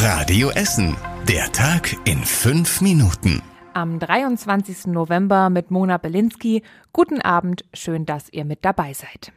Radio 0.00 0.50
Essen. 0.50 0.96
Der 1.26 1.50
Tag 1.50 1.92
in 2.04 2.22
fünf 2.22 2.80
Minuten. 2.80 3.42
Am 3.74 3.98
23. 3.98 4.86
November 4.86 5.50
mit 5.50 5.72
Mona 5.72 5.96
Belinsky. 5.96 6.62
Guten 6.92 7.20
Abend, 7.20 7.64
schön, 7.74 8.06
dass 8.06 8.32
ihr 8.32 8.44
mit 8.44 8.64
dabei 8.64 8.92
seid. 8.92 9.32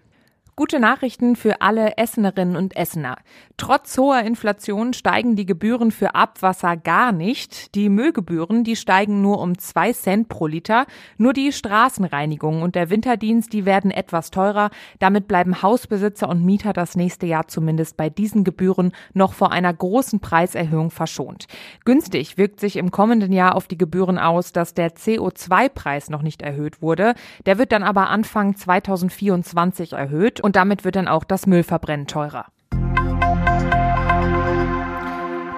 Gute 0.58 0.82
Nachrichten 0.82 1.38
für 1.38 1.62
alle 1.62 1.98
Essenerinnen 1.98 2.58
und 2.58 2.76
Essener. 2.76 3.16
Trotz 3.56 3.98
hoher 3.98 4.22
Inflation 4.24 4.92
steigen 4.92 5.38
die 5.38 5.46
Gebühren 5.46 5.92
für 5.92 6.14
Abwasser 6.14 6.76
gar 6.76 7.14
nicht. 7.14 7.74
Die 7.74 7.88
Müllgebühren, 7.88 8.66
die 8.66 8.76
steigen 8.76 9.22
nur 9.22 9.40
um 9.40 9.58
zwei 9.58 9.94
Cent 9.94 10.28
pro 10.28 10.48
Liter. 10.48 10.88
Nur 11.18 11.32
die 11.32 11.54
Straßenreinigung 11.54 12.64
und 12.64 12.76
der 12.76 12.90
Winterdienst, 12.90 13.54
die 13.54 13.64
werden 13.66 13.92
etwas 13.92 14.30
teurer. 14.30 14.72
Damit 15.00 15.30
bleiben 15.30 15.62
Hausbesitzer 15.62 16.28
und 16.28 16.44
Mieter 16.44 16.74
das 16.74 16.98
nächste 16.98 17.28
Jahr 17.28 17.48
zumindest 17.48 17.96
bei 17.96 18.10
diesen 18.10 18.44
Gebühren 18.44 18.92
noch 19.14 19.32
vor 19.32 19.54
einer 19.54 19.74
großen 19.74 20.20
Preiserhöhung 20.20 20.92
verschont. 20.92 21.48
Günstig 21.86 22.38
wirkt 22.38 22.60
sich 22.60 22.76
im 22.76 22.92
kommenden 22.92 23.32
Jahr 23.32 23.56
auf 23.56 23.68
die 23.68 23.78
Gebühren 23.78 24.20
aus, 24.20 24.52
dass 24.52 24.74
der 24.74 24.96
CO2-Preis 24.96 26.10
noch 26.10 26.24
nicht 26.24 26.42
erhöht 26.42 26.82
wurde. 26.82 27.14
Der 27.46 27.58
wird 27.58 27.72
dann 27.72 27.84
aber 27.84 28.10
Anfang 28.10 28.58
2024 28.58 29.94
erhöht 29.94 30.41
und 30.42 30.56
damit 30.56 30.84
wird 30.84 30.96
dann 30.96 31.08
auch 31.08 31.24
das 31.24 31.48
Müllverbrennen 31.48 32.08
teurer. 32.08 32.46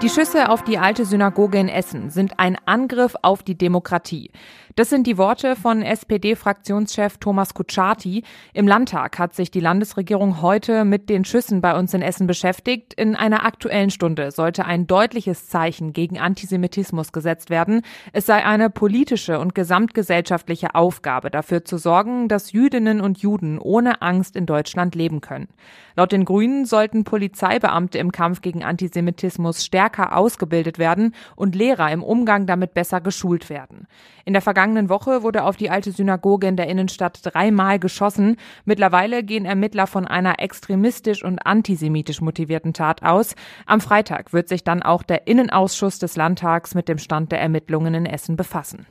Die 0.03 0.09
Schüsse 0.09 0.49
auf 0.49 0.65
die 0.65 0.77
alte 0.77 1.05
Synagoge 1.05 1.57
in 1.57 1.69
Essen 1.69 2.09
sind 2.09 2.37
ein 2.37 2.57
Angriff 2.65 3.15
auf 3.21 3.41
die 3.41 3.57
Demokratie. 3.57 4.31
Das 4.75 4.89
sind 4.89 5.07
die 5.07 5.17
Worte 5.17 5.55
von 5.55 5.81
SPD-Fraktionschef 5.81 7.19
Thomas 7.19 7.53
Kutschaty. 7.53 8.23
Im 8.53 8.67
Landtag 8.67 9.17
hat 9.17 9.33
sich 9.33 9.49
die 9.49 9.61
Landesregierung 9.61 10.41
heute 10.41 10.83
mit 10.83 11.09
den 11.09 11.23
Schüssen 11.23 11.61
bei 11.61 11.77
uns 11.77 11.93
in 11.93 12.01
Essen 12.01 12.27
beschäftigt. 12.27 12.93
In 12.95 13.15
einer 13.15 13.45
aktuellen 13.45 13.91
Stunde 13.91 14.31
sollte 14.31 14.65
ein 14.65 14.87
deutliches 14.87 15.47
Zeichen 15.47 15.93
gegen 15.93 16.19
Antisemitismus 16.19 17.13
gesetzt 17.13 17.49
werden. 17.49 17.81
Es 18.11 18.25
sei 18.25 18.43
eine 18.43 18.69
politische 18.69 19.39
und 19.39 19.55
gesamtgesellschaftliche 19.55 20.75
Aufgabe, 20.75 21.29
dafür 21.29 21.63
zu 21.63 21.77
sorgen, 21.77 22.27
dass 22.27 22.51
Jüdinnen 22.51 22.99
und 22.99 23.19
Juden 23.19 23.57
ohne 23.57 24.01
Angst 24.01 24.35
in 24.35 24.47
Deutschland 24.47 24.95
leben 24.95 25.21
können. 25.21 25.47
Laut 25.95 26.11
den 26.11 26.25
Grünen 26.25 26.65
sollten 26.65 27.03
Polizeibeamte 27.03 27.99
im 27.99 28.11
Kampf 28.11 28.41
gegen 28.41 28.63
Antisemitismus 28.63 29.63
stärker 29.63 29.92
ausgebildet 29.99 30.79
werden 30.79 31.13
und 31.35 31.55
Lehrer 31.55 31.91
im 31.91 32.03
Umgang 32.03 32.45
damit 32.45 32.73
besser 32.73 33.01
geschult 33.01 33.49
werden. 33.49 33.87
In 34.25 34.33
der 34.33 34.41
vergangenen 34.41 34.89
Woche 34.89 35.21
wurde 35.21 35.43
auf 35.43 35.57
die 35.57 35.69
alte 35.69 35.91
Synagoge 35.91 36.47
in 36.47 36.55
der 36.55 36.67
Innenstadt 36.67 37.19
dreimal 37.23 37.79
geschossen. 37.79 38.37
Mittlerweile 38.65 39.23
gehen 39.23 39.45
Ermittler 39.45 39.87
von 39.87 40.07
einer 40.07 40.39
extremistisch 40.39 41.23
und 41.23 41.45
antisemitisch 41.45 42.21
motivierten 42.21 42.73
Tat 42.73 43.03
aus. 43.03 43.35
Am 43.65 43.81
Freitag 43.81 44.33
wird 44.33 44.49
sich 44.49 44.63
dann 44.63 44.81
auch 44.81 45.03
der 45.03 45.27
Innenausschuss 45.27 45.99
des 45.99 46.15
Landtags 46.15 46.73
mit 46.73 46.87
dem 46.87 46.97
Stand 46.97 47.31
der 47.31 47.41
Ermittlungen 47.41 47.93
in 47.93 48.05
Essen 48.05 48.35
befassen. 48.35 48.85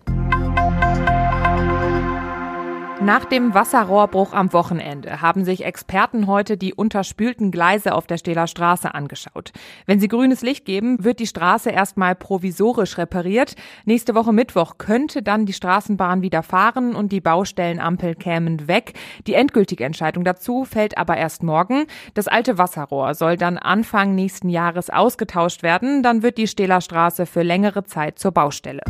Nach 3.00 3.24
dem 3.24 3.52
Wasserrohrbruch 3.52 4.32
am 4.32 4.52
Wochenende 4.52 5.20
haben 5.20 5.44
sich 5.44 5.64
Experten 5.64 6.28
heute 6.28 6.56
die 6.56 6.72
unterspülten 6.72 7.50
Gleise 7.50 7.94
auf 7.94 8.06
der 8.06 8.16
Stähler 8.16 8.46
Straße 8.46 8.94
angeschaut. 8.94 9.52
Wenn 9.86 9.98
sie 9.98 10.06
grünes 10.06 10.42
Licht 10.42 10.64
geben, 10.64 11.02
wird 11.02 11.18
die 11.18 11.26
Straße 11.26 11.70
erstmal 11.70 12.14
provisorisch 12.14 12.98
repariert. 12.98 13.56
Nächste 13.86 14.14
Woche 14.14 14.32
Mittwoch 14.32 14.78
könnte 14.78 15.22
dann 15.22 15.46
die 15.46 15.52
Straßenbahn 15.52 16.22
wieder 16.22 16.44
fahren 16.44 16.94
und 16.94 17.10
die 17.10 17.20
Baustellenampel 17.20 18.14
kämen 18.14 18.68
weg. 18.68 18.92
Die 19.26 19.34
endgültige 19.34 19.84
Entscheidung 19.84 20.22
dazu 20.22 20.64
fällt 20.64 20.96
aber 20.96 21.16
erst 21.16 21.42
morgen. 21.42 21.86
Das 22.14 22.28
alte 22.28 22.56
Wasserrohr 22.56 23.14
soll 23.14 23.36
dann 23.36 23.58
Anfang 23.58 24.14
nächsten 24.14 24.48
Jahres 24.48 24.90
ausgetauscht 24.90 25.64
werden. 25.64 26.04
Dann 26.04 26.22
wird 26.22 26.38
die 26.38 26.46
Stähler 26.46 26.80
Straße 26.80 27.26
für 27.26 27.42
längere 27.42 27.82
Zeit 27.82 28.20
zur 28.20 28.30
Baustelle. 28.30 28.82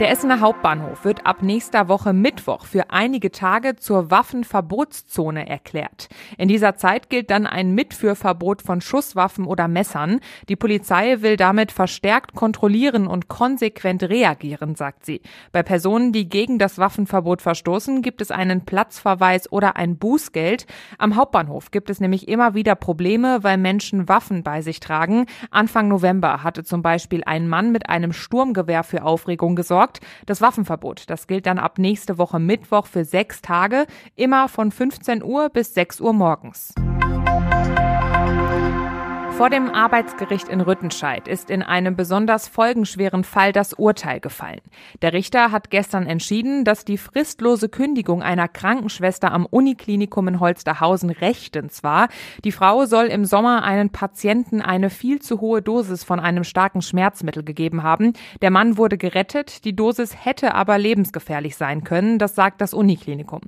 Der 0.00 0.10
Essener 0.10 0.40
Hauptbahnhof 0.40 1.04
wird 1.04 1.26
ab 1.26 1.42
nächster 1.42 1.86
Woche 1.86 2.12
Mittwoch 2.12 2.64
für 2.64 2.90
einige 2.90 3.30
Tage 3.30 3.76
zur 3.76 4.10
Waffenverbotszone 4.10 5.48
erklärt. 5.48 6.08
In 6.38 6.48
dieser 6.48 6.76
Zeit 6.76 7.10
gilt 7.10 7.30
dann 7.30 7.46
ein 7.46 7.74
Mitführverbot 7.74 8.62
von 8.62 8.80
Schusswaffen 8.80 9.44
oder 9.44 9.68
Messern. 9.68 10.18
Die 10.48 10.56
Polizei 10.56 11.20
will 11.20 11.36
damit 11.36 11.70
verstärkt 11.70 12.34
kontrollieren 12.34 13.06
und 13.06 13.28
konsequent 13.28 14.02
reagieren, 14.02 14.74
sagt 14.74 15.04
sie. 15.04 15.20
Bei 15.52 15.62
Personen, 15.62 16.10
die 16.10 16.28
gegen 16.28 16.58
das 16.58 16.78
Waffenverbot 16.78 17.42
verstoßen, 17.42 18.02
gibt 18.02 18.22
es 18.22 18.30
einen 18.32 18.64
Platzverweis 18.64 19.52
oder 19.52 19.76
ein 19.76 19.98
Bußgeld. 19.98 20.66
Am 20.98 21.14
Hauptbahnhof 21.14 21.70
gibt 21.70 21.90
es 21.90 22.00
nämlich 22.00 22.26
immer 22.26 22.54
wieder 22.54 22.74
Probleme, 22.74 23.44
weil 23.44 23.58
Menschen 23.58 24.08
Waffen 24.08 24.42
bei 24.42 24.62
sich 24.62 24.80
tragen. 24.80 25.26
Anfang 25.50 25.86
November 25.86 26.42
hatte 26.42 26.64
zum 26.64 26.82
Beispiel 26.82 27.22
ein 27.24 27.46
Mann 27.46 27.70
mit 27.70 27.88
einem 27.88 28.12
Sturmgewehr 28.12 28.82
für 28.82 29.04
Aufregung 29.04 29.54
gesorgt 29.54 29.91
gesorgt. 29.92 30.00
Das 30.26 30.40
Waffenverbot, 30.40 31.04
das 31.08 31.26
gilt 31.26 31.46
dann 31.46 31.58
ab 31.58 31.78
nächste 31.78 32.18
Woche 32.18 32.38
Mittwoch 32.38 32.86
für 32.86 33.04
sechs 33.04 33.42
Tage, 33.42 33.86
immer 34.16 34.48
von 34.48 34.70
15 34.70 35.22
Uhr 35.22 35.48
bis 35.50 35.74
6 35.74 36.00
Uhr 36.00 36.12
morgens. 36.12 36.74
Vor 39.36 39.48
dem 39.48 39.70
Arbeitsgericht 39.70 40.48
in 40.48 40.60
Rüttenscheid 40.60 41.26
ist 41.26 41.50
in 41.50 41.62
einem 41.62 41.96
besonders 41.96 42.48
folgenschweren 42.48 43.24
Fall 43.24 43.52
das 43.52 43.72
Urteil 43.72 44.20
gefallen. 44.20 44.60
Der 45.00 45.14
Richter 45.14 45.50
hat 45.50 45.70
gestern 45.70 46.06
entschieden, 46.06 46.64
dass 46.64 46.84
die 46.84 46.98
fristlose 46.98 47.68
Kündigung 47.68 48.22
einer 48.22 48.46
Krankenschwester 48.46 49.32
am 49.32 49.46
Uniklinikum 49.46 50.28
in 50.28 50.38
Holsterhausen 50.38 51.10
rechtens 51.10 51.82
war. 51.82 52.08
Die 52.44 52.52
Frau 52.52 52.84
soll 52.84 53.06
im 53.06 53.24
Sommer 53.24 53.64
einen 53.64 53.90
Patienten 53.90 54.60
eine 54.60 54.90
viel 54.90 55.20
zu 55.20 55.40
hohe 55.40 55.62
Dosis 55.62 56.04
von 56.04 56.20
einem 56.20 56.44
starken 56.44 56.82
Schmerzmittel 56.82 57.42
gegeben 57.42 57.82
haben. 57.82 58.12
Der 58.42 58.50
Mann 58.50 58.76
wurde 58.76 58.98
gerettet, 58.98 59.64
die 59.64 59.74
Dosis 59.74 60.24
hätte 60.24 60.54
aber 60.54 60.78
lebensgefährlich 60.78 61.56
sein 61.56 61.84
können, 61.84 62.18
das 62.18 62.34
sagt 62.34 62.60
das 62.60 62.74
Uniklinikum. 62.74 63.40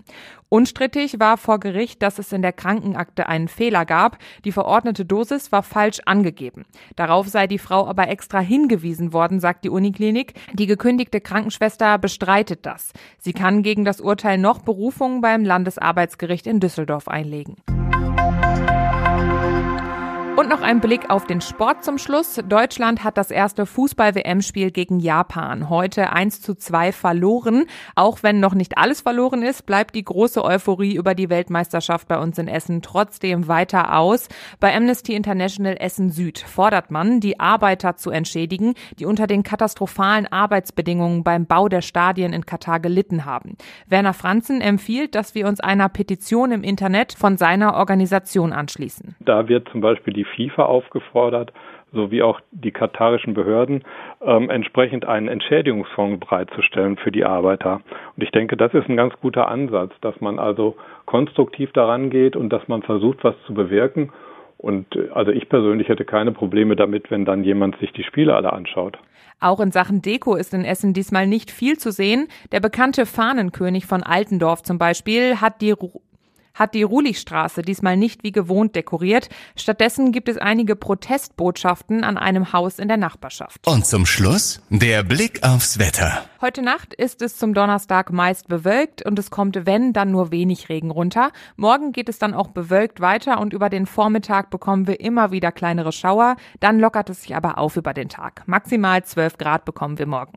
Unstrittig 0.55 1.19
war 1.19 1.37
vor 1.37 1.59
Gericht, 1.59 2.01
dass 2.01 2.21
es 2.21 2.33
in 2.33 2.41
der 2.41 2.53
Krankenakte 2.53 3.29
einen 3.29 3.49
Fehler 3.49 3.85
gab. 3.85 4.19
Die 4.45 4.53
verordnete 4.53 5.05
Dosis 5.05 5.51
war 5.51 5.65
falsch 5.75 6.01
angegeben. 6.07 6.65
Darauf 6.95 7.27
sei 7.27 7.49
die 7.49 7.59
Frau 7.59 7.89
aber 7.89 8.09
extra 8.09 8.39
hingewiesen 8.39 9.13
worden, 9.13 9.41
sagt 9.41 9.65
die 9.65 9.71
Uniklinik. 9.71 10.35
Die 10.53 10.67
gekündigte 10.67 11.21
Krankenschwester 11.21 11.99
bestreitet 11.99 12.65
das. 12.65 12.93
Sie 13.19 13.33
kann 13.33 13.65
gegen 13.65 13.85
das 13.85 14.01
Urteil 14.01 14.39
noch 14.39 14.61
Berufung 14.61 15.21
beim 15.21 15.45
Landesarbeitsgericht 15.45 16.47
in 16.47 16.61
Düsseldorf 16.61 17.09
einlegen. 17.09 17.57
Und 20.45 20.51
noch 20.51 20.61
ein 20.61 20.83
Blick 20.83 21.09
auf 21.09 21.27
den 21.27 21.41
Sport 21.41 21.85
zum 21.85 21.97
Schluss. 21.97 22.39
Deutschland 22.47 23.03
hat 23.03 23.17
das 23.17 23.31
erste 23.31 23.65
Fußball-WM-Spiel 23.65 24.73
gegen 24.73 25.01
Japan 25.01 25.71
heute 25.71 26.13
1 26.13 26.43
zu 26.43 26.55
2 26.55 26.93
verloren. 26.93 27.65
Auch 27.95 28.23
wenn 28.23 28.41
noch 28.41 28.53
nicht 28.53 28.77
alles 28.77 29.01
verloren 29.01 29.43
ist, 29.43 29.65
bleibt 29.65 29.95
die 29.95 30.05
große 30.05 30.45
Euphorie 30.45 30.97
über 30.97 31.15
die 31.15 31.31
Weltmeisterschaft 31.31 32.09
bei 32.09 32.19
uns 32.19 32.37
in 32.37 32.49
Essen 32.49 32.83
trotzdem 32.83 33.49
weiter 33.49 33.97
aus. 33.97 34.29
Bei 34.61 34.77
Amnesty 34.77 35.15
International 35.15 35.79
Essen 35.81 36.11
Süd 36.11 36.41
fordert 36.41 36.91
man, 36.91 37.21
die 37.21 37.41
Arbeiter 37.41 37.97
zu 37.97 38.11
entschädigen, 38.11 38.75
die 38.99 39.07
unter 39.07 39.27
den 39.27 39.45
katastrophalen 39.45 40.27
Arbeitsbedingungen 40.27 41.25
beim 41.25 41.47
Bau 41.47 41.71
der 41.71 41.81
Stadien 41.81 42.35
in 42.35 42.45
Katar 42.45 42.81
gelitten 42.81 43.25
haben. 43.25 43.57
Werner 43.89 44.13
Franzen 44.13 44.61
empfiehlt, 44.61 45.15
dass 45.15 45.35
wir 45.35 45.49
uns 45.49 45.61
einer 45.61 45.89
Petition 45.89 46.53
im 46.53 46.63
Internet 46.63 47.15
von 47.15 47.39
seiner 47.39 47.77
Organisation 47.77 48.53
anschließen. 48.53 49.17
Da 49.21 49.49
wird 49.49 49.71
zum 49.71 49.81
Beispiel 49.81 50.13
die 50.13 50.27
FIFA 50.35 50.65
aufgefordert, 50.65 51.53
sowie 51.93 52.23
auch 52.23 52.41
die 52.51 52.73
katarischen 52.73 53.35
Behörden, 53.35 53.85
ähm, 54.23 54.51
entsprechend 54.51 55.05
einen 55.07 55.29
Entschädigungsfonds 55.29 56.21
bereitzustellen 56.21 56.97
für 56.97 57.13
die 57.13 57.25
Arbeiter. 57.25 57.81
Und 58.17 58.23
ich 58.23 58.31
denke, 58.31 58.57
das 58.57 58.75
ist 58.75 58.89
ein 58.89 58.97
ganz 58.97 59.15
guter 59.21 59.49
Ansatz, 59.49 59.93
dass 60.01 60.21
man 60.21 60.39
also 60.39 60.77
konstruktiv 61.07 61.73
daran 61.73 62.11
geht 62.11 62.37
und 62.37 62.51
dass 62.51 62.67
man 62.69 62.83
versucht, 62.83 63.23
was 63.23 63.35
zu 63.47 63.55
bewirken. 63.55 64.13
Und 64.59 64.95
äh, 64.97 65.09
also 65.15 65.31
ich 65.31 65.49
persönlich 65.49 65.89
hätte 65.89 66.05
keine 66.05 66.33
Probleme 66.33 66.77
damit, 66.77 67.11
wenn 67.11 67.25
dann 67.25 67.45
jemand 67.45 67.79
sich 67.79 67.93
die 67.93 68.05
Spiele 68.05 68.35
alle 68.35 68.53
anschaut. 68.53 68.99
Auch 69.41 69.61
in 69.61 69.73
Sachen 69.73 70.01
Deko 70.01 70.37
ist 70.37 70.55
in 70.55 70.65
Essen 70.65 70.95
diesmal 70.95 71.27
nicht 71.27 71.51
viel 71.51 71.77
zu 71.77 71.91
sehen. 71.91 72.29
Der 72.53 72.61
bekannte 72.61 73.05
Fahnenkönig 73.05 73.85
von 73.85 74.03
Altendorf 74.03 74.63
zum 74.63 74.79
Beispiel 74.79 75.41
hat 75.41 75.61
die 75.61 75.75
hat 76.55 76.75
die 76.75 76.83
Rulichstraße 76.83 77.63
diesmal 77.63 77.97
nicht 77.97 78.23
wie 78.23 78.33
gewohnt 78.33 78.75
dekoriert. 78.77 79.29
Stattdessen 79.57 80.13
gibt 80.13 80.29
es 80.29 80.39
einige 80.39 80.77
Protestbotschaften 80.77 82.05
an 82.05 82.17
einem 82.17 82.53
Haus 82.53 82.79
in 82.79 82.89
der 82.89 82.97
Nachbarschaft. 82.97 83.67
Und 83.67 83.87
zum 83.87 84.07
Schluss 84.07 84.63
der 84.71 85.03
Blick 85.03 85.43
aufs 85.43 85.79
Wetter. 85.79 86.25
Heute 86.41 86.63
Nacht 86.63 86.95
ist 86.95 87.23
es 87.23 87.37
zum 87.37 87.55
Donnerstag 87.55 88.13
meist 88.13 88.49
bewölkt 88.49 89.05
und 89.05 89.19
es 89.19 89.31
kommt, 89.31 89.67
wenn, 89.67 89.93
dann 89.93 90.11
nur 90.11 90.31
wenig 90.31 90.69
Regen 90.69 90.91
runter. 90.91 91.33
Morgen 91.57 91.93
geht 91.93 92.09
es 92.09 92.19
dann 92.19 92.35
auch 92.35 92.49
bewölkt 92.49 93.01
weiter 93.01 93.41
und 93.41 93.53
über 93.53 93.71
den 93.71 93.87
Vormittag 93.87 94.51
bekommen 94.51 94.87
wir 94.87 95.01
immer 95.01 95.31
wieder 95.33 95.53
kleinere 95.53 95.93
Schauer. 95.93 96.37
Dann 96.61 96.79
lockert 96.79 97.11
es 97.11 97.23
sich 97.23 97.35
aber 97.35 97.59
auf 97.59 97.77
über 97.77 97.95
den 97.95 98.09
Tag. 98.09 98.43
Maximal 98.47 99.03
12 99.05 99.39
Grad 99.39 99.65
bekommen 99.65 99.99
wir 99.99 100.07
morgen. 100.07 100.33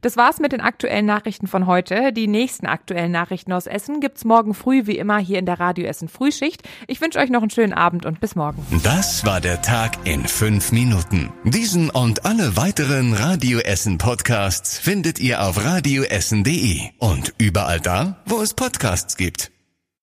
Das 0.00 0.16
war's 0.16 0.38
mit 0.38 0.52
den 0.52 0.60
aktuellen 0.60 1.06
Nachrichten 1.06 1.46
von 1.46 1.66
heute. 1.66 2.12
Die 2.12 2.26
nächsten 2.26 2.66
aktuellen 2.66 3.12
Nachrichten 3.12 3.52
aus 3.52 3.66
Essen 3.66 4.00
gibt's 4.00 4.24
morgen 4.24 4.54
früh 4.54 4.86
wie 4.86 4.98
immer 4.98 5.18
hier 5.18 5.38
in 5.38 5.46
der 5.46 5.60
Radio 5.60 5.86
Essen 5.86 6.08
Frühschicht. 6.08 6.62
Ich 6.86 7.00
wünsche 7.00 7.18
euch 7.18 7.30
noch 7.30 7.42
einen 7.42 7.50
schönen 7.50 7.72
Abend 7.72 8.06
und 8.06 8.20
bis 8.20 8.36
morgen. 8.36 8.64
Das 8.82 9.24
war 9.24 9.40
der 9.40 9.62
Tag 9.62 9.98
in 10.04 10.26
fünf 10.26 10.72
Minuten. 10.72 11.32
Diesen 11.44 11.90
und 11.90 12.24
alle 12.24 12.56
weiteren 12.56 13.12
Radio 13.14 13.58
Essen 13.58 13.98
Podcasts 13.98 14.78
findet 14.78 15.18
ihr 15.18 15.42
auf 15.42 15.64
radioessen.de 15.64 16.80
und 16.98 17.34
überall 17.38 17.80
da, 17.80 18.22
wo 18.26 18.40
es 18.40 18.54
Podcasts 18.54 19.16
gibt. 19.16 19.57